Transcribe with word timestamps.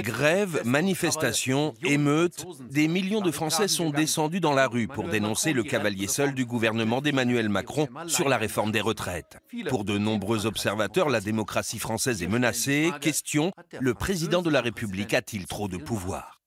Grèves, 0.00 0.62
manifestations, 0.64 1.74
émeutes, 1.84 2.44
des 2.70 2.88
millions 2.88 3.20
de 3.20 3.30
Français 3.30 3.68
sont 3.68 3.90
descendus 3.90 4.40
dans 4.40 4.52
la 4.52 4.66
rue 4.66 4.88
pour 4.88 5.08
dénoncer 5.08 5.52
le 5.52 5.62
cavalier 5.62 6.06
seul 6.06 6.34
du 6.34 6.44
gouvernement 6.44 7.00
d'Emmanuel 7.00 7.48
Macron 7.48 7.88
sur 8.06 8.28
la 8.28 8.36
réforme 8.36 8.72
des 8.72 8.80
retraites. 8.80 9.38
Pour 9.68 9.84
de 9.84 9.98
nombreux 9.98 10.46
observateurs, 10.46 11.08
la 11.08 11.20
démocratie 11.20 11.78
française 11.78 12.22
est 12.22 12.28
menacée. 12.28 12.90
Question, 13.00 13.52
le 13.80 13.94
président 13.94 14.42
de 14.42 14.50
la 14.50 14.60
République 14.60 15.14
a-t-il 15.14 15.46
trop 15.46 15.68
de 15.68 15.76
pouvoir 15.76 16.40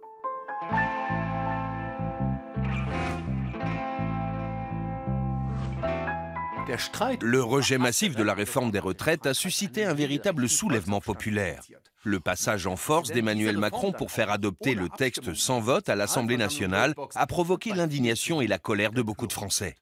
Le 7.22 7.42
rejet 7.42 7.78
massif 7.78 8.16
de 8.16 8.24
la 8.24 8.34
réforme 8.34 8.72
des 8.72 8.80
retraites 8.80 9.26
a 9.26 9.34
suscité 9.34 9.86
un 9.86 9.94
véritable 9.94 10.50
soulèvement 10.50 11.00
populaire. 11.00 11.62
Le 12.08 12.22
passage 12.22 12.68
en 12.68 12.78
force 12.78 13.12
d'Emmanuel 13.12 13.58
Macron 13.58 13.92
pour 13.92 14.12
faire 14.12 14.32
adopter 14.32 14.76
le 14.76 14.88
texte 14.88 15.34
sans 15.34 15.60
vote 15.60 15.90
à 15.90 15.96
l'Assemblée 15.96 16.38
nationale 16.38 16.96
a 17.14 17.28
provoqué 17.28 17.74
l'indignation 17.74 18.40
et 18.40 18.48
la 18.48 18.60
colère 18.60 18.94
de 18.94 19.02
beaucoup 19.02 19.28
de 19.28 19.34
Français. 19.34 19.76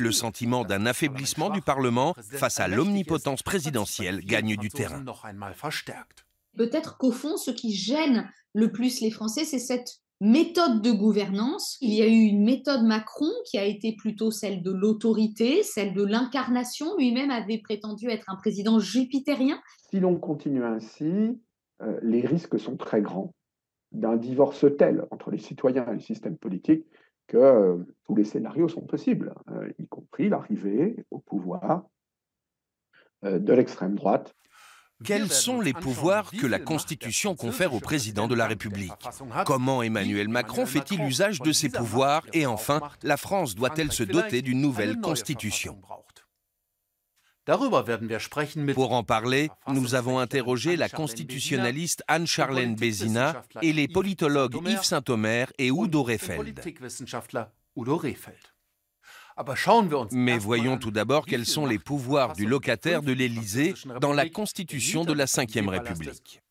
Le 0.00 0.10
sentiment 0.10 0.64
d'un 0.64 0.84
affaiblissement 0.84 1.48
du 1.48 1.62
Parlement 1.62 2.16
face 2.32 2.58
à 2.58 2.66
l'omnipotence 2.66 3.44
présidentielle 3.44 4.18
gagne 4.24 4.56
du 4.56 4.68
terrain. 4.68 5.04
Peut-être 6.56 6.98
qu'au 6.98 7.12
fond, 7.12 7.36
ce 7.36 7.52
qui 7.52 7.72
gêne 7.72 8.28
le 8.52 8.72
plus 8.72 9.00
les 9.00 9.12
Français, 9.12 9.44
c'est 9.44 9.60
cette 9.60 10.00
méthode 10.20 10.82
de 10.82 10.90
gouvernance. 10.90 11.78
Il 11.80 11.94
y 11.94 12.02
a 12.02 12.06
eu 12.08 12.24
une 12.24 12.42
méthode 12.42 12.82
Macron 12.82 13.30
qui 13.44 13.58
a 13.58 13.64
été 13.64 13.94
plutôt 13.94 14.32
celle 14.32 14.64
de 14.64 14.72
l'autorité, 14.72 15.62
celle 15.62 15.94
de 15.94 16.02
l'incarnation. 16.02 16.96
Lui-même 16.96 17.30
avait 17.30 17.58
prétendu 17.58 18.08
être 18.08 18.28
un 18.28 18.34
président 18.34 18.80
jupitérien. 18.80 19.60
Si 19.90 20.00
l'on 20.00 20.16
continue 20.16 20.64
ainsi, 20.64 21.38
les 22.02 22.20
risques 22.20 22.58
sont 22.58 22.76
très 22.76 23.00
grands 23.00 23.34
d'un 23.92 24.16
divorce 24.16 24.66
tel 24.78 25.06
entre 25.10 25.30
les 25.30 25.38
citoyens 25.38 25.86
et 25.90 25.94
le 25.94 26.00
système 26.00 26.36
politique 26.36 26.84
que 27.26 27.36
euh, 27.36 27.76
tous 28.04 28.16
les 28.16 28.24
scénarios 28.24 28.68
sont 28.68 28.82
possibles, 28.82 29.34
euh, 29.50 29.70
y 29.78 29.86
compris 29.86 30.28
l'arrivée 30.28 31.04
au 31.10 31.18
pouvoir 31.18 31.84
de 33.22 33.52
l'extrême 33.52 33.96
droite. 33.96 34.34
Quels 35.04 35.30
sont 35.30 35.60
les 35.60 35.72
pouvoirs 35.72 36.30
que 36.30 36.46
la 36.46 36.58
Constitution 36.58 37.34
confère 37.34 37.74
au 37.74 37.80
président 37.80 38.28
de 38.28 38.34
la 38.34 38.46
République? 38.46 38.92
Comment 39.46 39.82
Emmanuel 39.82 40.28
Macron 40.28 40.66
fait-il 40.66 41.02
usage 41.02 41.40
de 41.40 41.52
ses 41.52 41.70
pouvoirs? 41.70 42.24
Et 42.32 42.46
enfin, 42.46 42.80
la 43.02 43.16
France 43.16 43.54
doit-elle 43.54 43.92
se 43.92 44.02
doter 44.02 44.42
d'une 44.42 44.60
nouvelle 44.60 45.00
Constitution? 45.00 45.80
Pour 48.74 48.92
en 48.92 49.02
parler, 49.02 49.50
nous 49.68 49.94
avons 49.94 50.18
interrogé 50.18 50.76
la 50.76 50.88
constitutionnaliste 50.88 52.02
Anne-Charlène 52.06 52.76
Bézina 52.76 53.42
et 53.62 53.72
les 53.72 53.88
politologues 53.88 54.56
Yves 54.66 54.84
Saint-Omer 54.84 55.52
et 55.58 55.68
Udo 55.68 56.02
Rehfeld. 56.02 56.60
Mais 60.12 60.38
voyons 60.38 60.76
tout 60.76 60.90
d'abord 60.90 61.24
quels 61.24 61.46
sont 61.46 61.66
les 61.66 61.78
pouvoirs 61.78 62.34
du 62.34 62.46
locataire 62.46 63.02
de 63.02 63.12
l'Élysée 63.12 63.74
dans 64.00 64.12
la 64.12 64.28
Constitution 64.28 65.04
de 65.04 65.12
la 65.12 65.24
Ve 65.24 65.68
République. 65.68 66.42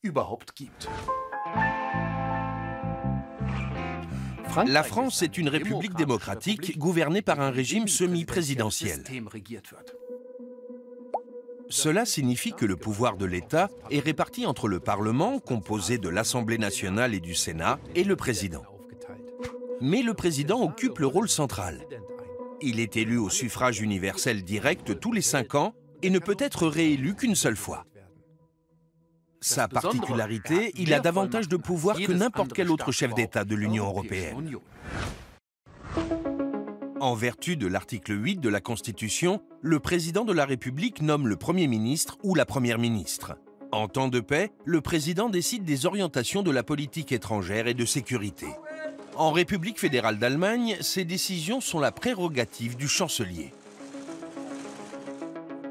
La 4.66 4.84
France 4.84 5.22
est 5.22 5.38
une 5.38 5.50
république 5.50 5.94
démocratique 5.94 6.78
gouvernée 6.78 7.22
par 7.22 7.40
un 7.40 7.52
régime 7.52 7.88
semi-présidentiel. 7.88 9.04
Cela 11.70 12.04
signifie 12.06 12.54
que 12.54 12.66
le 12.66 12.76
pouvoir 12.76 13.16
de 13.16 13.26
l'État 13.26 13.70
est 13.92 14.00
réparti 14.00 14.48
entre 14.48 14.68
le 14.68 14.80
Parlement, 14.80 15.38
composé 15.40 16.00
de 16.00 16.10
l'Assemblée 16.10 16.58
nationale 16.58 17.14
et 17.14 17.20
du 17.20 17.36
Sénat, 17.36 17.80
et 17.94 18.04
le 18.04 18.16
président. 18.16 18.64
Mais 19.80 20.02
le 20.02 20.16
président 20.16 20.62
occupe 20.62 20.98
le 20.98 21.06
rôle 21.06 21.30
central. 21.30 21.86
Il 22.62 22.80
est 22.80 22.98
élu 22.98 23.18
au 23.18 23.30
suffrage 23.30 23.82
universel 23.82 24.44
direct 24.44 25.00
tous 25.00 25.14
les 25.14 25.22
cinq 25.22 25.54
ans 25.54 25.74
et 26.02 26.10
ne 26.10 26.20
peut 26.20 26.36
être 26.40 26.68
réélu 26.68 27.16
qu'une 27.16 27.36
seule 27.36 27.56
fois. 27.56 27.86
Sa 29.40 29.68
particularité, 29.68 30.74
il 30.76 30.94
a 30.94 31.00
davantage 31.00 31.48
de 31.48 31.56
pouvoir 31.56 31.98
que 31.98 32.12
n'importe 32.12 32.52
quel 32.52 32.72
autre 32.72 32.92
chef 32.92 33.14
d'État 33.14 33.46
de 33.46 33.56
l'Union 33.56 33.86
européenne. 33.86 34.58
En 37.02 37.16
vertu 37.16 37.56
de 37.56 37.66
l'article 37.66 38.12
8 38.12 38.42
de 38.42 38.50
la 38.50 38.60
Constitution, 38.60 39.42
le 39.62 39.80
président 39.80 40.26
de 40.26 40.34
la 40.34 40.44
République 40.44 41.02
nomme 41.02 41.30
le 41.30 41.38
Premier 41.38 41.66
ministre 41.66 42.18
ou 42.24 42.36
la 42.36 42.46
Première 42.46 42.78
ministre. 42.78 43.38
En 43.72 43.88
temps 43.88 44.10
de 44.10 44.20
paix, 44.20 44.52
le 44.66 44.82
président 44.82 45.30
décide 45.30 45.64
des 45.64 45.86
orientations 45.86 46.44
de 46.44 46.52
la 46.52 46.62
politique 46.62 47.14
étrangère 47.14 47.68
et 47.68 47.74
de 47.74 47.86
sécurité. 47.86 48.48
En 49.16 49.32
République 49.32 49.80
fédérale 49.80 50.20
d'Allemagne, 50.20 50.76
ces 50.82 51.06
décisions 51.06 51.62
sont 51.62 51.80
la 51.80 51.94
prérogative 51.94 52.76
du 52.76 52.90
chancelier. 52.90 53.54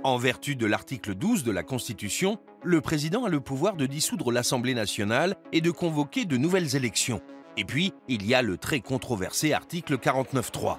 En 0.05 0.17
vertu 0.17 0.57
de 0.57 0.65
l'article 0.65 1.15
12 1.15 1.45
de 1.45 1.53
la 1.53 1.63
Constitution, 1.63 2.39
le 2.63 2.81
président 2.81 3.27
a 3.27 3.29
le 3.29 3.41
pouvoir 3.41 3.77
de 3.77 3.85
dissoudre 3.85 4.33
l'Assemblée 4.33 4.75
nationale 4.75 5.37
et 5.53 5.61
de 5.61 5.71
convoquer 5.71 6.25
de 6.25 6.39
nouvelles 6.39 6.75
élections. 6.75 7.21
Et 7.59 7.67
puis, 7.67 7.93
il 8.09 8.25
y 8.25 8.35
a 8.35 8.41
le 8.41 8.57
très 8.57 8.81
controversé 8.81 9.53
article 9.53 9.99
49.3. 9.99 10.79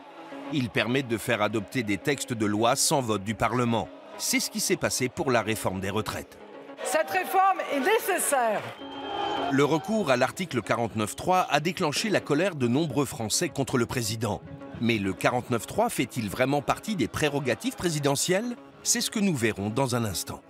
Il 0.52 0.70
permet 0.70 1.04
de 1.04 1.18
faire 1.18 1.44
adopter 1.44 1.84
des 1.84 1.98
textes 1.98 2.34
de 2.34 2.46
loi 2.48 2.76
sans 2.76 3.02
vote 3.02 3.24
du 3.24 3.36
Parlement. 3.36 3.88
C'est 4.18 4.40
ce 4.40 4.50
qui 4.50 4.60
s'est 4.60 4.78
passé 4.78 5.08
pour 5.08 5.32
la 5.32 5.44
réforme 5.44 5.80
des 5.80 5.92
retraites. 5.92 6.40
Cette 6.84 7.12
réforme 7.12 7.60
est 7.72 7.80
nécessaire. 7.80 8.62
Le 9.52 9.64
recours 9.64 10.10
à 10.10 10.18
l'article 10.18 10.62
49.3 10.62 11.46
a 11.50 11.60
déclenché 11.60 12.10
la 12.10 12.20
colère 12.20 12.56
de 12.56 12.68
nombreux 12.68 13.06
Français 13.06 13.50
contre 13.50 13.78
le 13.78 13.86
président. 13.86 14.42
Mais 14.82 14.98
le 14.98 15.14
49.3 15.14 15.90
fait-il 15.90 16.30
vraiment 16.30 16.62
partie 16.62 16.96
des 16.96 17.08
prérogatives 17.08 17.76
présidentielles? 17.76 18.56
C'est 18.82 19.02
ce 19.02 19.12
que 19.12 19.20
nous 19.20 19.36
verrons 19.36 19.70
dans 19.70 19.96
un 19.96 20.04
instant. 20.04 20.42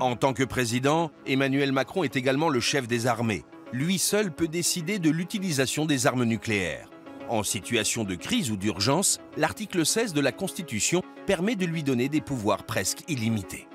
En 0.00 0.16
tant 0.16 0.34
que 0.34 0.44
président, 0.44 1.10
Emmanuel 1.26 1.72
Macron 1.72 2.04
est 2.04 2.16
également 2.16 2.48
le 2.48 2.60
chef 2.60 2.86
des 2.86 3.06
armées. 3.06 3.44
Lui 3.72 3.98
seul 3.98 4.32
peut 4.32 4.48
décider 4.48 4.98
de 4.98 5.10
l'utilisation 5.10 5.86
des 5.86 6.06
armes 6.06 6.24
nucléaires. 6.24 6.88
En 7.30 7.44
situation 7.44 8.02
de 8.02 8.16
crise 8.16 8.50
ou 8.50 8.56
d'urgence, 8.56 9.20
l'article 9.36 9.86
16 9.86 10.14
de 10.14 10.20
la 10.20 10.32
Constitution 10.32 11.04
permet 11.26 11.54
de 11.54 11.64
lui 11.64 11.84
donner 11.84 12.08
des 12.08 12.20
pouvoirs 12.20 12.64
presque 12.64 13.04
illimités. 13.06 13.68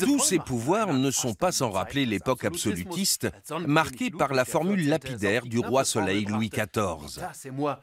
Tous 0.00 0.18
ces 0.18 0.38
pouvoirs 0.38 0.94
ne 0.94 1.10
sont 1.10 1.34
pas 1.34 1.52
sans 1.52 1.70
rappeler 1.70 2.06
l'époque 2.06 2.46
absolutiste, 2.46 3.28
marquée 3.66 4.10
par 4.10 4.32
la 4.32 4.46
formule 4.46 4.88
lapidaire 4.88 5.44
du 5.44 5.58
roi 5.58 5.84
Soleil 5.84 6.24
Louis 6.24 6.48
XIV. 6.48 7.22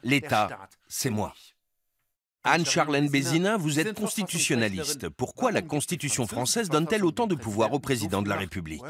L'État, 0.03 0.67
c'est 0.87 1.11
moi. 1.11 1.35
Anne-Charlène 2.43 3.07
Bézina, 3.07 3.55
vous 3.55 3.79
êtes 3.79 3.93
constitutionnaliste. 3.93 5.09
Pourquoi 5.09 5.51
la 5.51 5.61
Constitution 5.61 6.25
française 6.25 6.69
donne-t-elle 6.69 7.05
autant 7.05 7.27
de 7.27 7.35
pouvoir 7.35 7.71
au 7.71 7.79
président 7.79 8.23
de 8.23 8.29
la 8.29 8.35
République? 8.35 8.81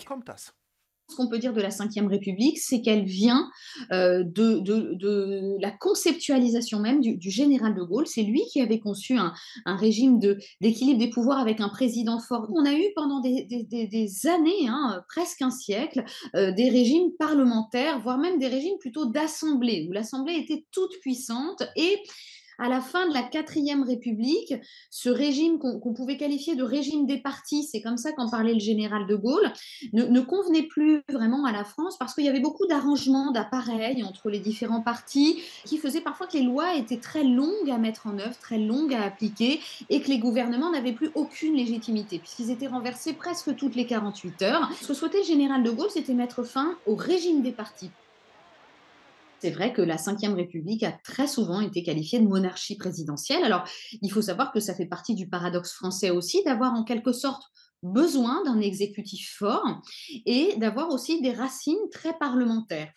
Ce 1.13 1.17
qu'on 1.17 1.29
peut 1.29 1.39
dire 1.39 1.53
de 1.53 1.61
la 1.61 1.69
Ve 1.69 2.07
République, 2.07 2.57
c'est 2.57 2.81
qu'elle 2.81 3.05
vient 3.05 3.49
euh, 3.91 4.23
de, 4.23 5.61
la 5.61 5.71
conceptualisation 5.71 6.79
même 6.79 6.99
du, 7.01 7.29
général 7.29 7.75
de 7.75 7.83
Gaulle. 7.83 8.07
C'est 8.07 8.23
lui 8.23 8.41
qui 8.51 8.61
avait 8.61 8.79
conçu 8.79 9.17
un, 9.17 9.33
régime 9.65 10.19
d'équilibre 10.61 10.99
des 10.99 11.09
pouvoirs 11.09 11.39
avec 11.39 11.61
un 11.61 11.69
président 11.69 12.19
fort. 12.19 12.47
On 12.53 12.65
a 12.65 12.73
eu 12.73 12.85
pendant 12.95 13.19
des, 13.19 13.47
années, 14.27 14.67
hein, 14.67 15.03
presque 15.07 15.41
un 15.41 15.51
siècle, 15.51 16.03
euh, 16.35 16.51
des 16.51 16.69
régimes 16.69 17.11
parlementaires, 17.19 17.99
voire 17.99 18.17
même 18.17 18.39
des 18.39 18.47
régimes 18.47 18.77
plutôt 18.79 19.05
d'assemblée, 19.05 19.85
où 19.87 19.91
l'assemblée 19.91 20.35
était 20.35 20.65
toute 20.71 20.99
puissante 21.01 21.63
et 21.75 21.97
à 22.59 22.69
la 22.69 22.81
fin 22.81 23.07
de 23.07 23.13
la 23.13 23.23
quatrième 23.23 23.83
République, 23.83 24.53
ce 24.89 25.09
régime 25.09 25.59
qu'on 25.59 25.93
pouvait 25.93 26.17
qualifier 26.17 26.55
de 26.55 26.63
régime 26.63 27.05
des 27.05 27.17
partis, 27.17 27.63
c'est 27.63 27.81
comme 27.81 27.97
ça 27.97 28.11
qu'en 28.11 28.29
parlait 28.29 28.53
le 28.53 28.59
général 28.59 29.07
de 29.07 29.15
Gaulle, 29.15 29.51
ne, 29.93 30.19
convenait 30.21 30.63
plus 30.63 31.01
vraiment 31.09 31.45
à 31.45 31.51
la 31.51 31.63
France 31.63 31.97
parce 31.97 32.13
qu'il 32.13 32.23
y 32.23 32.29
avait 32.29 32.39
beaucoup 32.39 32.65
d'arrangements, 32.67 33.31
d'appareils 33.31 34.03
entre 34.03 34.29
les 34.29 34.39
différents 34.39 34.81
partis 34.81 35.41
qui 35.65 35.77
faisaient 35.77 36.01
parfois 36.01 36.27
que 36.27 36.37
les 36.37 36.43
lois 36.43 36.75
étaient 36.75 36.97
très 36.97 37.23
longues 37.23 37.69
à 37.69 37.77
mettre 37.77 38.07
en 38.07 38.17
œuvre, 38.19 38.37
très 38.39 38.57
longues 38.57 38.93
à 38.93 39.03
appliquer 39.03 39.59
et 39.89 40.01
que 40.01 40.09
les 40.09 40.19
gouvernements 40.19 40.71
n'avaient 40.71 40.93
plus 40.93 41.11
aucune 41.15 41.55
légitimité 41.55 42.19
puisqu'ils 42.19 42.51
étaient 42.51 42.67
renversés 42.67 43.13
presque 43.13 43.55
toutes 43.55 43.75
les 43.75 43.85
48 43.85 44.41
heures. 44.43 44.69
Ce 44.81 44.87
que 44.87 44.93
souhaitait 44.93 45.19
le 45.19 45.25
général 45.25 45.63
de 45.63 45.71
Gaulle, 45.71 45.89
c'était 45.89 46.13
mettre 46.13 46.43
fin 46.43 46.75
au 46.85 46.95
régime 46.95 47.41
des 47.41 47.51
partis 47.51 47.91
c'est 49.43 49.51
vrai 49.51 49.73
que 49.73 49.81
la 49.81 49.97
Ve 49.97 50.35
République 50.35 50.83
a 50.83 50.93
très 51.03 51.27
souvent 51.27 51.59
été 51.59 51.83
qualifiée 51.83 52.21
de 52.21 52.25
monarchie 52.25 52.77
présidentielle. 52.77 53.43
Alors, 53.43 53.65
il 54.01 54.09
faut 54.09 54.21
savoir 54.21 54.53
que 54.53 54.61
ça 54.61 54.73
fait 54.73 54.85
partie 54.85 55.15
du 55.15 55.27
paradoxe 55.27 55.73
français 55.73 56.11
aussi 56.11 56.41
d'avoir 56.45 56.73
en 56.73 56.85
quelque 56.85 57.11
sorte 57.11 57.43
besoin 57.81 58.41
d'un 58.45 58.61
exécutif 58.61 59.35
fort 59.37 59.81
et 60.25 60.53
d'avoir 60.55 60.91
aussi 60.91 61.21
des 61.21 61.33
racines 61.33 61.89
très 61.91 62.17
parlementaires. 62.17 62.93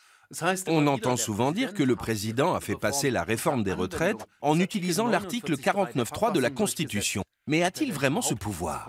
On 0.68 0.86
entend 0.86 1.16
souvent 1.16 1.50
dire 1.50 1.74
que 1.74 1.82
le 1.82 1.96
président 1.96 2.54
a 2.54 2.60
fait 2.60 2.76
passer 2.76 3.10
la 3.10 3.24
réforme 3.24 3.64
des 3.64 3.72
retraites 3.72 4.24
en 4.40 4.60
utilisant 4.60 5.08
l'article 5.08 5.54
49.3 5.54 6.32
de 6.32 6.38
la 6.38 6.50
Constitution. 6.50 7.24
Mais 7.48 7.64
a-t-il 7.64 7.92
vraiment 7.92 8.22
ce 8.22 8.34
pouvoir? 8.34 8.88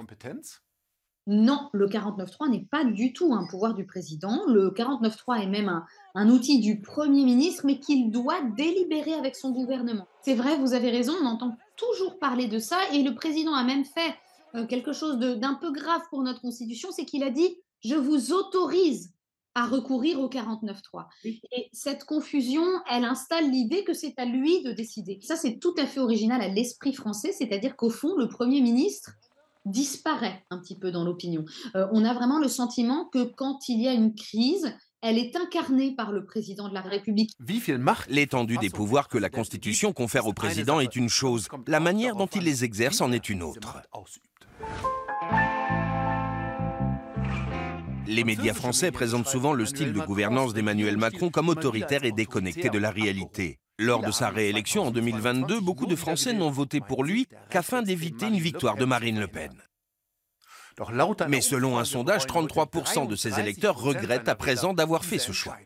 Non, 1.28 1.70
le 1.74 1.88
49.3 1.88 2.50
n'est 2.50 2.66
pas 2.72 2.86
du 2.86 3.12
tout 3.12 3.34
un 3.34 3.46
pouvoir 3.48 3.74
du 3.74 3.86
président. 3.86 4.46
Le 4.48 4.70
49.3 4.70 5.44
est 5.44 5.48
même 5.48 5.84
un, 6.16 6.30
outil 6.30 6.60
du 6.60 6.80
Premier 6.80 7.26
ministre, 7.26 7.66
mais 7.66 7.80
qu'il 7.80 8.12
doit 8.12 8.42
délibérer 8.56 9.14
avec 9.14 9.36
son 9.36 9.52
gouvernement. 9.52 10.08
C'est 10.22 10.36
vrai, 10.36 10.58
vous 10.58 10.74
avez 10.74 10.90
raison, 10.90 11.14
on 11.22 11.26
entend 11.26 11.58
toujours 11.76 12.18
parler 12.18 12.48
de 12.48 12.60
ça, 12.60 12.78
et 12.94 13.04
le 13.04 13.14
président 13.14 13.54
a 13.54 13.66
même 13.66 13.84
fait 13.84 14.16
euh, 14.56 14.66
quelque 14.66 14.94
chose 14.94 15.20
d'un 15.20 15.56
peu 15.56 15.72
grave 15.74 16.02
pour 16.10 16.24
notre 16.24 16.42
Constitution, 16.42 16.90
c'est 16.92 17.06
qu'il 17.06 17.24
a 17.24 17.30
dit, 17.30 17.58
je 17.84 17.96
vous 17.96 18.32
autorise 18.32 19.12
à 19.54 19.66
recourir 19.66 20.22
au 20.22 20.30
49.3. 20.30 21.08
Et 21.26 21.70
cette 21.74 22.06
confusion, 22.06 22.64
elle 22.90 23.04
installe 23.04 23.50
l'idée 23.50 23.84
que 23.84 23.94
c'est 23.94 24.18
à 24.18 24.26
lui 24.26 24.64
de 24.64 24.72
décider. 24.72 25.20
Ça, 25.24 25.36
c'est 25.36 25.58
tout 25.58 25.74
à 25.78 25.86
fait 25.86 26.00
original 26.00 26.42
à 26.42 26.48
l'esprit 26.48 26.94
français, 26.94 27.34
c'est-à-dire 27.34 27.76
qu'au 27.76 27.90
fond, 27.90 28.16
le 28.16 28.30
Premier 28.30 28.62
ministre 28.62 29.12
disparaît 29.72 30.44
un 30.50 30.60
petit 30.60 30.78
peu 30.78 30.92
dans 30.92 31.04
l'opinion. 31.04 31.46
Euh, 31.76 31.88
on 31.92 32.04
a 32.06 32.14
vraiment 32.14 32.40
le 32.40 32.48
sentiment 32.48 33.06
que 33.06 33.24
quand 33.24 33.70
il 33.70 33.82
y 33.82 33.88
a 33.88 33.94
une 33.94 34.16
crise, 34.16 34.74
elle 35.02 35.18
est 35.18 35.36
incarnée 35.36 35.96
par 35.96 36.12
le 36.12 36.26
président 36.26 36.70
de 36.70 36.74
la 36.74 36.82
République. 36.82 37.32
L'étendue 38.10 38.58
des 38.58 38.70
pouvoirs 38.70 39.08
que 39.08 39.18
la 39.18 39.30
Constitution 39.30 39.94
confère 39.94 40.28
au 40.28 40.34
président 40.34 40.80
est 40.80 40.96
une 40.96 41.10
chose, 41.10 41.48
la 41.68 41.80
manière 41.80 42.16
dont 42.16 42.28
il 42.28 42.44
les 42.44 42.64
exerce 42.64 43.02
en 43.02 43.12
est 43.12 43.30
une 43.30 43.44
autre. 43.44 43.82
Les 48.08 48.24
médias 48.24 48.54
français 48.54 48.92
présentent 48.92 49.28
souvent 49.28 49.54
le 49.54 49.66
style 49.66 49.92
de 49.92 50.00
gouvernance 50.00 50.54
d'Emmanuel 50.54 50.98
Macron 50.98 51.30
comme 51.30 51.50
autoritaire 51.50 52.06
et 52.06 52.14
déconnecté 52.14 52.70
de 52.70 52.80
la 52.80 52.90
réalité. 52.90 53.60
Lors 53.80 54.02
de 54.02 54.10
sa 54.12 54.30
réélection 54.30 54.88
en 54.88 54.92
2022, 54.92 55.60
beaucoup 55.60 55.86
de 55.86 55.96
Français 55.96 56.34
n'ont 56.34 56.50
voté 56.50 56.82
pour 56.82 57.04
lui 57.04 57.28
qu'afin 57.52 57.84
d'éviter 57.84 58.26
une 58.26 58.40
victoire 58.40 58.76
de 58.76 58.86
Marine 58.86 59.20
Le 59.20 59.28
Pen. 59.28 59.52
Mais 61.30 61.42
selon 61.42 61.78
un 61.78 61.86
sondage, 61.86 62.26
33% 62.26 63.08
de 63.08 63.16
ses 63.16 63.40
électeurs 63.40 63.80
regrettent 63.80 64.30
à 64.30 64.36
présent 64.36 64.74
d'avoir 64.74 65.06
fait 65.06 65.20
ce 65.20 65.32
choix. 65.32 65.58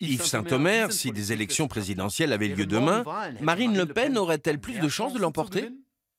Yves 0.00 0.24
Saint-Omer, 0.24 0.92
si 0.92 1.10
des 1.10 1.32
élections 1.32 1.68
présidentielles 1.68 2.34
avaient 2.34 2.48
lieu 2.48 2.66
demain, 2.66 3.02
Marine 3.40 3.74
Le 3.74 3.86
Pen 3.86 4.18
aurait-elle 4.18 4.60
plus 4.60 4.78
de 4.78 4.88
chances 4.88 5.14
de 5.14 5.18
l'emporter? 5.18 5.70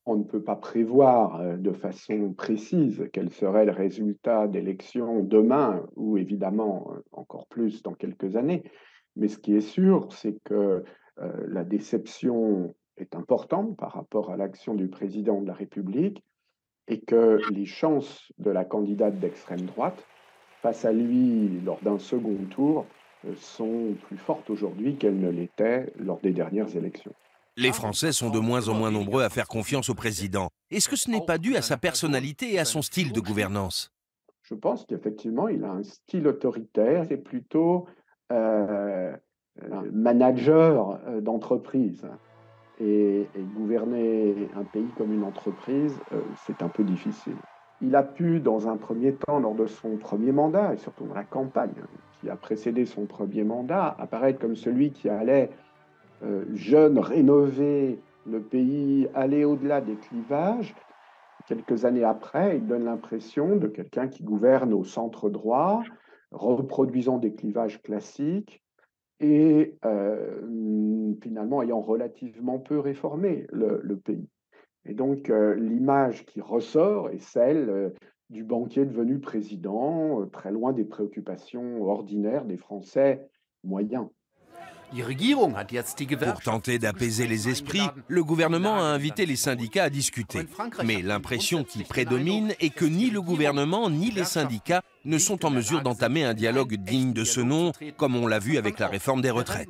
On 0.08 0.16
ne 0.16 0.24
peut 0.24 0.42
pas 0.42 0.56
prévoir 0.56 1.42
euh, 1.42 1.58
de 1.58 1.74
façon 1.74 2.32
précise 2.32 3.10
quel 3.12 3.30
serait 3.30 3.66
le 3.66 3.74
résultat 3.74 4.48
d'élections 4.48 5.22
demain 5.22 5.86
ou 5.98 6.18
évidemment 6.18 6.94
euh, 6.94 7.04
encore 7.12 7.46
plus 7.48 7.84
dans 7.84 7.94
quelques 7.94 8.38
années. 8.38 8.64
Mais 9.18 9.28
ce 9.28 9.38
qui 9.38 9.56
est 9.56 9.62
sûr, 9.62 10.08
c'est 10.12 10.38
que 10.44 10.84
euh, 11.20 11.32
la 11.48 11.64
déception 11.64 12.74
est 12.98 13.16
importante 13.16 13.76
par 13.78 13.94
rapport 13.94 14.32
à 14.32 14.38
l'action 14.38 14.76
du 14.76 14.88
président 14.88 15.42
de 15.42 15.48
la 15.48 15.54
République 15.54 16.24
et 16.88 17.00
que 17.00 17.40
les 17.52 17.66
chances 17.66 18.32
de 18.38 18.52
la 18.52 18.64
candidate 18.64 19.20
d'extrême 19.20 19.62
droite 19.62 20.06
face 20.62 20.86
à 20.86 20.92
lui 20.92 21.60
lors 21.66 21.80
d'un 21.82 22.00
second 22.00 22.38
tour 22.50 22.86
euh, 23.26 23.34
sont 23.36 23.96
plus 24.04 24.18
fortes 24.18 24.50
aujourd'hui 24.50 24.96
qu'elles 24.96 25.20
ne 25.20 25.30
l'étaient 25.30 25.92
lors 25.98 26.20
des 26.20 26.32
dernières 26.32 26.76
élections. 26.76 27.14
Les 27.56 27.72
Français 27.72 28.12
sont 28.12 28.30
de 28.30 28.40
moins 28.40 28.70
en 28.70 28.76
moins 28.76 28.92
nombreux 28.92 29.24
à 29.24 29.30
faire 29.30 29.48
confiance 29.48 29.90
au 29.90 29.96
président. 29.96 30.50
Est-ce 30.70 30.88
que 30.88 30.96
ce 30.96 31.10
n'est 31.10 31.26
pas 31.26 31.40
dû 31.40 31.56
à 31.56 31.64
sa 31.64 31.76
personnalité 31.76 32.54
et 32.54 32.60
à 32.60 32.66
son 32.66 32.84
style 32.84 33.12
de 33.12 33.20
gouvernance? 33.20 33.92
Je 34.44 34.54
pense 34.54 34.86
qu'effectivement, 34.86 35.48
il 35.48 35.64
a 35.64 35.72
un 35.72 35.84
style 35.84 36.28
autoritaire. 36.28 37.06
C'est 37.10 37.18
plutôt 37.18 37.88
manager 39.92 41.00
euh, 41.08 41.22
d'entreprise. 41.22 42.06
Et, 42.80 43.28
gouverner 43.56 44.50
un 44.56 44.64
pays 44.64 44.88
comme 44.98 45.12
une 45.12 45.24
entreprise, 45.24 46.00
euh, 46.14 46.22
c'est 46.46 46.62
un 46.62 46.68
peu 46.68 46.84
difficile. 46.84 47.36
Il 47.82 47.96
a 47.96 48.04
pu, 48.04 48.40
dans 48.40 48.68
un 48.68 48.78
premier 48.78 49.14
temps, 49.14 49.40
lors 49.40 49.56
de 49.56 49.66
son 49.66 49.98
premier 49.98 50.32
mandat, 50.32 50.74
et 50.74 50.78
surtout 50.78 51.06
dans 51.06 51.16
la 51.16 51.24
campagne 51.24 51.74
qui 52.20 52.30
a 52.30 52.36
précédé 52.36 52.86
son 52.86 53.06
premier 53.06 53.44
mandat, 53.44 53.96
apparaître 54.00 54.40
comme 54.40 54.56
celui 54.56 54.92
qui 54.92 55.10
allait, 55.10 55.50
euh, 56.24 56.46
jeune, 56.54 57.00
rénover 57.00 58.00
le 58.28 58.42
pays, 58.42 59.08
aller 59.16 59.44
au-delà 59.44 59.82
des 59.82 59.96
clivages. 59.96 60.76
Quelques 61.48 61.86
années 61.86 62.04
après, 62.04 62.58
il 62.58 62.68
donne 62.68 62.86
l'impression 62.86 63.56
de 63.56 63.68
quelqu'un 63.68 64.08
qui 64.08 64.24
gouverne 64.24 64.74
au 64.74 64.84
centre 64.84 65.30
droit, 65.30 65.84
reproduisant 66.32 67.18
des 67.18 67.34
clivages 67.34 67.82
classiques, 67.82 68.62
et 69.20 69.76
euh, 69.86 71.14
finalement 71.22 71.64
ayant 71.64 71.82
relativement 71.82 72.60
peu 72.60 72.80
réformé 72.80 73.48
le, 73.52 73.98
pays. 73.98 74.28
Et 74.86 74.94
donc 74.94 75.30
euh, 75.30 75.56
l'image 75.56 76.26
qui 76.26 76.40
ressort 76.42 77.10
est 77.10 77.22
celle 77.22 77.70
euh, 77.70 77.90
du 78.30 78.44
banquier 78.44 78.86
devenu 78.86 79.20
président, 79.20 80.26
très 80.28 80.52
loin 80.52 80.74
des 80.74 80.86
préoccupations 80.86 81.82
ordinaires 81.84 82.46
des 82.46 82.58
Français 82.58 83.28
moyens. 83.64 84.08
Pour 84.92 86.42
tenter 86.42 86.80
d'apaiser 86.80 87.28
les 87.28 87.50
esprits, 87.50 87.88
le 88.08 88.24
gouvernement 88.24 88.78
a 88.78 88.84
invité 88.84 89.26
les 89.26 89.36
syndicats 89.36 89.86
à 89.86 89.90
discuter. 89.90 90.48
Mais 90.84 91.02
l'impression 91.02 91.64
qui 91.64 91.84
prédomine 91.84 92.54
est 92.60 92.70
que 92.70 92.86
ni 92.86 93.10
le 93.10 93.22
gouvernement 93.22 93.90
ni 93.90 94.12
les 94.12 94.24
syndicats 94.24 94.82
ne 95.06 95.18
sont 95.18 95.46
en 95.46 95.50
mesure 95.50 95.82
d'entamer 95.82 96.24
un 96.24 96.34
dialogue 96.34 96.76
digne 96.76 97.14
de 97.14 97.24
ce 97.24 97.42
nom, 97.42 97.72
comme 97.98 98.16
on 98.16 98.28
l'a 98.28 98.40
vu 98.40 98.58
avec 98.58 98.80
la 98.80 98.88
réforme 98.88 99.22
des 99.22 99.32
retraites. 99.32 99.70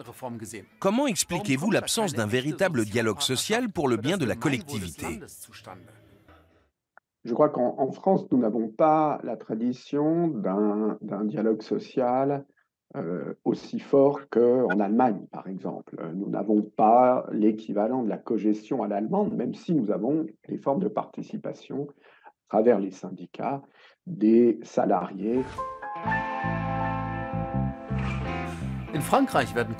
Comment 0.79 1.07
expliquez-vous 1.07 1.71
l'absence 1.71 2.13
d'un 2.13 2.27
véritable 2.27 2.85
dialogue 2.85 3.21
social 3.21 3.69
pour 3.69 3.87
le 3.87 3.97
bien 3.97 4.17
de 4.17 4.25
la 4.25 4.35
collectivité 4.35 5.19
Je 7.25 7.33
crois 7.33 7.49
qu'en 7.49 7.91
France, 7.91 8.25
nous 8.31 8.37
n'avons 8.37 8.69
pas 8.69 9.19
la 9.23 9.35
tradition 9.35 10.27
d'un 10.27 11.25
dialogue 11.25 11.61
social 11.61 12.31
euh, 12.31 12.56
aussi 13.43 13.79
fort 13.79 14.21
qu'en 14.29 14.79
Allemagne, 14.79 15.25
par 15.31 15.47
exemple. 15.47 15.95
Nous 16.15 16.29
n'avons 16.29 16.61
pas 16.61 17.27
l'équivalent 17.31 18.03
de 18.03 18.09
la 18.09 18.17
cogestion 18.17 18.83
à 18.83 18.87
l'allemande, 18.87 19.33
même 19.33 19.53
si 19.53 19.73
nous 19.73 19.91
avons 19.91 20.25
les 20.47 20.57
formes 20.57 20.81
de 20.81 20.87
participation 20.87 21.87
à 22.25 22.31
travers 22.49 22.79
les 22.79 22.91
syndicats 22.91 23.61
des 24.05 24.59
salariés. 24.63 25.43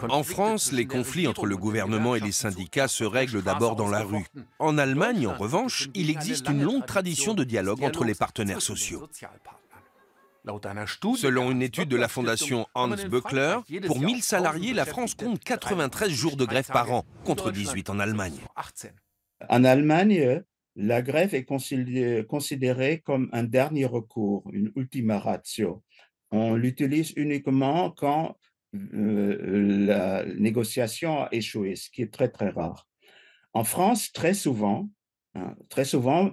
En 0.09 0.24
France, 0.24 0.71
les 0.71 0.86
conflits 0.86 1.27
entre 1.27 1.45
le 1.45 1.57
gouvernement 1.57 2.15
et 2.15 2.19
les 2.19 2.31
syndicats 2.31 2.88
se 2.88 3.04
règlent 3.04 3.42
d'abord 3.42 3.75
dans 3.75 3.89
la 3.89 4.04
rue. 4.04 4.25
En 4.59 4.77
Allemagne, 4.77 5.27
en 5.27 5.33
revanche, 5.33 5.89
il 5.95 6.09
existe 6.09 6.50
une 6.50 6.62
longue 6.62 6.86
tradition 6.86 7.33
de 7.33 7.44
dialogue 7.44 7.83
entre 7.83 8.04
les 8.04 8.15
partenaires 8.15 8.61
sociaux. 8.61 9.07
Selon 11.16 11.51
une 11.51 11.61
étude 11.61 11.89
de 11.89 11.97
la 11.97 12.07
fondation 12.07 12.68
Hans 12.73 12.95
Böckler, 13.09 13.57
pour 13.85 13.99
1000 13.99 14.23
salariés, 14.23 14.73
la 14.73 14.85
France 14.85 15.16
compte 15.16 15.44
93 15.44 16.09
jours 16.09 16.37
de 16.37 16.45
grève 16.45 16.68
par 16.68 16.92
an, 16.92 17.06
contre 17.23 17.51
18 17.51 17.89
en 17.89 17.99
Allemagne. 17.99 18.39
En 19.49 19.63
Allemagne, 19.63 20.44
la 20.75 21.01
grève 21.01 21.33
est 21.33 21.44
considérée 21.44 23.01
comme 23.04 23.30
un 23.33 23.44
dernier 23.44 23.85
recours, 23.85 24.44
une 24.51 24.71
ultima 24.75 25.19
ratio. 25.19 25.83
On 26.31 26.56
l'utilise 26.56 27.13
uniquement 27.16 27.92
quand 27.92 28.37
euh, 28.75 29.85
la 29.85 30.25
négociation 30.25 31.23
a 31.23 31.30
échoué, 31.31 31.75
ce 31.75 31.89
qui 31.89 32.01
est 32.01 32.13
très 32.13 32.30
très 32.30 32.49
rare. 32.49 32.87
En 33.54 33.63
France, 33.63 34.11
très 34.11 34.33
souvent, 34.33 34.89
hein, 35.35 35.56
très 35.69 35.85
souvent, 35.85 36.31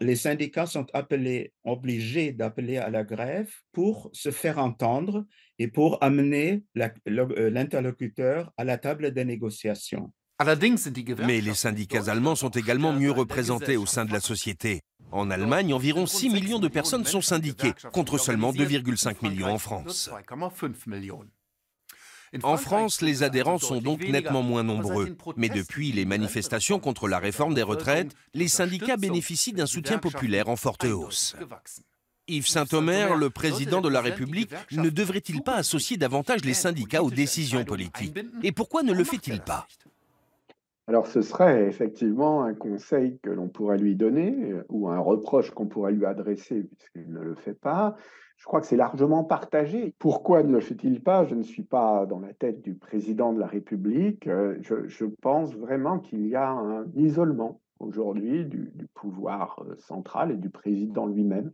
les 0.00 0.16
syndicats 0.16 0.66
sont 0.66 0.86
appelés, 0.92 1.52
obligés 1.64 2.32
d'appeler 2.32 2.78
à 2.78 2.90
la 2.90 3.04
grève 3.04 3.50
pour 3.72 4.10
se 4.12 4.30
faire 4.30 4.58
entendre 4.58 5.24
et 5.58 5.68
pour 5.68 6.02
amener 6.02 6.64
euh, 6.78 7.50
l'interlocuteur 7.50 8.52
à 8.56 8.64
la 8.64 8.78
table 8.78 9.12
des 9.12 9.24
négociations. 9.24 10.12
Mais 11.24 11.40
les 11.40 11.54
syndicats 11.54 12.10
allemands 12.10 12.34
sont 12.34 12.48
également 12.48 12.92
mieux 12.92 13.12
représentés 13.12 13.76
au 13.76 13.86
sein 13.86 14.04
de 14.04 14.12
la 14.12 14.20
société. 14.20 14.80
En 15.12 15.30
Allemagne, 15.30 15.72
environ 15.72 16.06
6 16.06 16.30
millions 16.30 16.58
de 16.58 16.68
personnes 16.68 17.04
sont 17.04 17.20
syndiquées, 17.20 17.74
contre 17.92 18.18
seulement 18.18 18.52
2,5 18.52 19.22
millions 19.22 19.52
en 19.52 19.58
France. 19.58 20.10
En 22.42 22.56
France, 22.56 23.02
les 23.02 23.22
adhérents 23.22 23.58
sont 23.58 23.80
donc 23.80 24.02
nettement 24.02 24.42
moins 24.42 24.62
nombreux. 24.62 25.16
Mais 25.36 25.48
depuis 25.48 25.92
les 25.92 26.04
manifestations 26.04 26.78
contre 26.78 27.08
la 27.08 27.18
réforme 27.18 27.54
des 27.54 27.62
retraites, 27.62 28.14
les 28.34 28.48
syndicats 28.48 28.96
bénéficient 28.96 29.52
d'un 29.52 29.66
soutien 29.66 29.98
populaire 29.98 30.48
en 30.48 30.56
forte 30.56 30.84
hausse. 30.84 31.36
Yves 32.28 32.46
Saint-Omer, 32.46 33.16
le 33.16 33.30
président 33.30 33.80
de 33.80 33.88
la 33.88 34.00
République, 34.00 34.50
ne 34.70 34.90
devrait-il 34.90 35.42
pas 35.42 35.56
associer 35.56 35.96
davantage 35.96 36.44
les 36.44 36.54
syndicats 36.54 37.02
aux 37.02 37.10
décisions 37.10 37.64
politiques? 37.64 38.16
Et 38.42 38.52
pourquoi 38.52 38.82
ne 38.82 38.92
le 38.92 39.04
fait-il 39.04 39.40
pas? 39.40 39.66
Alors 40.88 41.06
ce 41.06 41.22
serait 41.22 41.66
effectivement 41.66 42.42
un 42.42 42.54
conseil 42.54 43.18
que 43.22 43.30
l'on 43.30 43.48
pourrait 43.48 43.78
lui 43.78 43.94
donner 43.94 44.54
ou 44.68 44.88
un 44.88 44.98
reproche 44.98 45.50
qu'on 45.50 45.66
pourrait 45.66 45.92
lui 45.92 46.06
adresser 46.06 46.64
puisqu'il 46.64 47.12
ne 47.12 47.20
le 47.20 47.34
fait 47.34 47.54
pas. 47.54 47.96
Je 48.42 48.44
crois 48.44 48.60
que 48.60 48.66
c'est 48.66 48.76
largement 48.76 49.22
partagé. 49.22 49.94
Pourquoi 50.00 50.42
ne 50.42 50.50
le 50.50 50.60
fait-il 50.60 51.00
pas? 51.00 51.24
Je 51.24 51.36
ne 51.36 51.42
suis 51.42 51.62
pas 51.62 52.06
dans 52.06 52.18
la 52.18 52.34
tête 52.34 52.60
du 52.60 52.74
président 52.74 53.32
de 53.32 53.38
la 53.38 53.46
République. 53.46 54.26
Euh, 54.26 54.56
je, 54.60 55.04
pense 55.20 55.54
vraiment 55.54 56.00
qu'il 56.00 56.26
y 56.26 56.34
a 56.34 56.50
un 56.50 56.84
isolement 56.96 57.60
aujourd'hui 57.78 58.44
du, 58.44 58.72
pouvoir 58.94 59.62
euh, 59.64 59.76
central 59.78 60.32
et 60.32 60.36
du 60.36 60.50
président 60.50 61.06
lui-même 61.06 61.52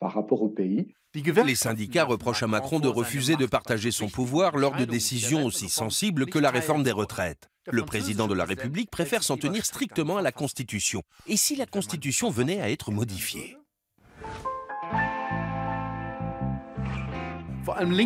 par 0.00 0.12
rapport 0.12 0.42
au 0.42 0.48
pays. 0.48 0.92
Les 1.14 1.54
syndicats 1.54 2.04
reprochent 2.04 2.42
à 2.42 2.48
Macron 2.48 2.80
de 2.80 2.88
refuser 2.88 3.36
de 3.36 3.46
partager 3.46 3.92
son 3.92 4.08
pouvoir 4.08 4.56
lors 4.56 4.74
de 4.74 4.84
décisions 4.84 5.46
aussi 5.46 5.68
sensibles 5.68 6.26
que 6.26 6.40
la 6.40 6.50
réforme 6.50 6.82
des 6.82 6.90
retraites. 6.90 7.48
Le 7.70 7.82
président 7.82 8.28
de 8.28 8.34
la 8.34 8.44
République 8.44 8.90
préfère 8.90 9.22
s'en 9.22 9.38
tenir 9.38 9.64
strictement 9.64 10.18
à 10.18 10.22
la 10.22 10.32
Constitution. 10.32 11.02
Et 11.26 11.38
si 11.38 11.56
la 11.56 11.64
Constitution 11.64 12.28
venait 12.28 12.60
à 12.60 12.70
être 12.70 12.90
modifiée 12.90 13.56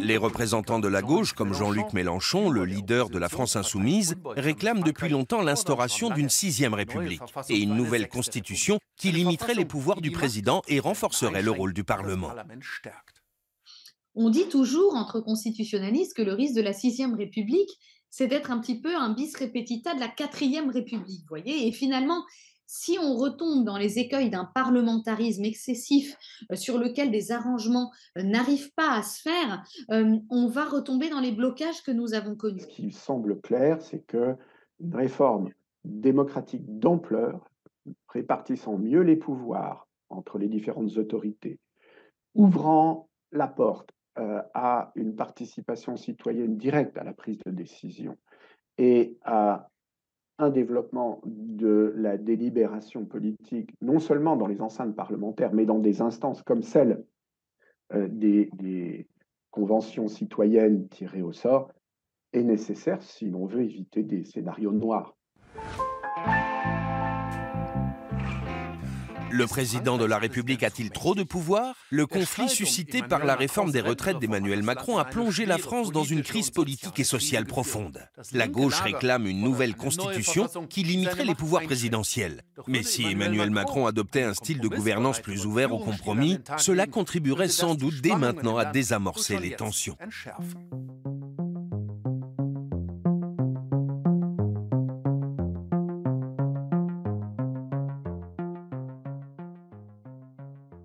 Les 0.05 0.17
représentants 0.17 0.79
de 0.79 0.87
la 0.87 1.03
gauche, 1.03 1.33
comme 1.33 1.55
Jean-Luc 1.55 1.93
Mélenchon, 1.93 2.51
le 2.51 2.65
leader 2.65 3.11
de 3.11 3.19
la 3.19 3.29
France 3.29 3.57
insoumise, 3.57 4.15
réclament 4.37 4.85
depuis 4.85 5.09
longtemps 5.09 5.43
l'instauration 5.43 6.11
d'une 6.11 6.29
sixième 6.29 6.75
république 6.75 7.21
et 7.49 7.59
une 7.59 7.75
nouvelle 7.75 8.09
constitution 8.09 8.79
qui 8.97 9.11
limiterait 9.11 9.55
les 9.55 9.65
pouvoirs 9.65 10.01
du 10.01 10.13
président 10.13 10.63
et 10.69 10.79
renforcerait 10.79 11.43
le 11.43 11.51
rôle 11.51 11.73
du 11.73 11.83
Parlement. 11.83 12.31
On 14.15 14.31
dit 14.31 14.49
toujours 14.49 14.95
entre 14.95 15.21
constitutionnalistes 15.21 16.17
que 16.17 16.23
le 16.23 16.33
risque 16.33 16.55
de 16.55 16.63
la 16.63 16.73
sixième 16.73 17.15
république, 17.15 17.71
c'est 18.11 18.27
d'être 18.27 18.51
un 18.51 18.59
petit 18.59 18.81
peu 18.81 18.95
un 18.95 19.11
bis 19.11 19.37
repetita 19.37 19.95
de 19.95 20.01
la 20.01 20.09
quatrième 20.09 20.71
république, 20.71 21.25
voyez. 21.29 21.67
Et 21.67 21.73
finalement, 21.73 22.25
si 22.71 22.99
on 23.03 23.17
retombe 23.17 23.65
dans 23.65 23.79
les 23.79 23.99
écueils 23.99 24.29
d'un 24.29 24.45
parlementarisme 24.45 25.45
excessif 25.45 26.17
euh, 26.53 26.57
sur 26.57 26.79
lequel 26.79 27.11
des 27.11 27.33
arrangements 27.33 27.91
euh, 28.19 28.23
n'arrivent 28.23 28.73
pas 28.75 28.93
à 28.93 29.03
se 29.03 29.23
faire, 29.23 29.65
euh, 29.91 30.19
on 30.29 30.49
va 30.49 30.67
retomber 30.67 31.09
dans 31.09 31.21
les 31.21 31.33
blocages 31.33 31.83
que 31.83 31.91
nous 31.91 32.13
avons 32.13 32.37
connus. 32.37 32.61
Ce 32.61 32.67
qui 32.67 32.93
semble 32.93 33.41
clair, 33.41 33.81
c'est 33.81 34.07
que 34.07 34.37
une 34.81 34.95
réforme 34.95 35.51
démocratique 35.85 36.79
d'ampleur, 36.79 37.51
répartissant 38.09 38.77
mieux 38.77 39.01
les 39.01 39.17
pouvoirs 39.17 39.89
entre 40.11 40.39
les 40.39 40.49
différentes 40.49 40.99
autorités, 40.99 41.59
ouvrant 42.35 43.09
la 43.33 43.49
porte 43.49 43.91
à 44.55 44.93
une 44.97 45.15
participation 45.15 45.97
citoyenne 45.97 46.57
directe 46.57 46.99
à 46.99 47.05
la 47.05 47.13
prise 47.13 47.39
de 47.47 47.51
décision 47.51 48.17
et 48.77 49.17
à 49.25 49.69
un 50.39 50.51
développement 50.51 51.21
de 51.25 51.93
la 51.97 52.17
délibération 52.17 53.05
politique, 53.05 53.75
non 53.81 53.99
seulement 53.99 54.37
dans 54.37 54.47
les 54.47 54.61
enceintes 54.61 54.95
parlementaires, 54.95 55.53
mais 55.53 55.67
dans 55.67 55.81
des 55.81 56.01
instances 56.01 56.43
comme 56.43 56.63
celle 56.63 57.05
euh, 57.93 58.07
des, 58.09 58.51
des, 58.55 59.07
conventions 59.51 60.09
citoyennes 60.09 60.89
tirées 60.89 61.23
au 61.23 61.33
sort, 61.33 61.73
est 62.33 62.43
nécessaire 62.43 63.03
si 63.03 63.29
l'on 63.31 63.47
veut 63.47 63.63
éviter 63.63 64.03
des 64.03 64.23
scénarios 64.23 64.73
noirs. 64.73 65.17
Le 69.31 69.47
président 69.47 69.99
de 69.99 70.05
la 70.05 70.19
République 70.19 70.63
a-t-il 70.63 70.91
trop 70.91 71.15
de 71.15 71.23
pouvoir? 71.23 71.75
Le 71.91 72.07
conflit 72.07 72.49
suscité 72.49 73.03
par 73.03 73.25
la 73.25 73.35
réforme 73.35 73.71
des 73.71 73.81
retraites 73.81 74.19
d'Emmanuel 74.19 74.63
Macron 74.63 74.99
a 74.99 75.05
plongé 75.05 75.47
la 75.47 75.59
France 75.59 75.93
dans 75.93 76.05
une 76.05 76.23
crise 76.23 76.51
politique 76.51 76.99
et 76.99 77.05
sociale 77.05 77.47
profonde. 77.47 78.01
La 78.33 78.49
gauche 78.49 78.81
réclame 78.81 79.27
une 79.27 79.41
nouvelle 79.41 79.75
constitution 79.77 80.49
qui 80.69 80.83
limiterait 80.83 81.25
les 81.25 81.35
pouvoirs 81.35 81.63
présidentiels. 81.63 82.43
Mais 82.67 82.83
si 82.83 83.05
Emmanuel 83.05 83.51
Macron 83.51 83.87
adoptait 83.87 84.23
un 84.23 84.35
style 84.35 84.61
de 84.61 84.69
gouvernance 84.69 85.21
plus 85.21 85.47
ouvert 85.47 85.73
au 85.73 85.79
compromis, 85.79 86.39
cela 86.57 86.87
contribuerait 86.87 87.49
sans 87.49 87.75
doute 87.75 88.01
dès 88.01 88.17
maintenant 88.17 88.57
à 88.57 88.65
désamorcer 88.65 89.39
les 89.39 89.53
tensions. 89.53 89.97